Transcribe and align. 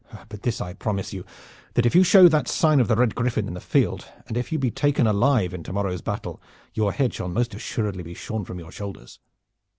But 0.29 0.41
this 0.41 0.59
I 0.61 0.73
promise 0.73 1.13
you, 1.13 1.23
that 1.75 1.85
if 1.85 1.93
you 1.93 2.03
show 2.03 2.27
that 2.27 2.47
sign 2.47 2.79
of 2.79 2.87
the 2.87 2.95
Red 2.95 3.13
Griffin 3.13 3.47
in 3.47 3.53
the 3.53 3.59
field 3.61 4.07
and 4.25 4.35
if 4.35 4.51
you 4.51 4.57
be 4.57 4.71
taken 4.71 5.05
alive 5.05 5.53
in 5.53 5.61
to 5.61 5.71
morrow's 5.73 6.01
battle, 6.01 6.41
your 6.73 6.91
head 6.91 7.13
shall 7.13 7.27
most 7.29 7.53
assuredly 7.53 8.01
be 8.01 8.15
shorn 8.15 8.43
from 8.43 8.57
your 8.57 8.71
shoulders." 8.71 9.19